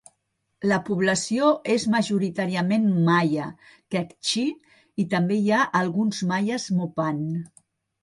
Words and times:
La 0.69 0.77
població 0.87 1.49
és 1.73 1.85
majoritàriament 1.97 2.89
maia 3.11 3.47
kektxí 3.99 4.49
i 5.05 5.09
també 5.15 5.41
hi 5.45 5.55
ha 5.61 5.65
alguns 5.85 6.27
maies 6.35 6.71
mopan. 6.83 7.27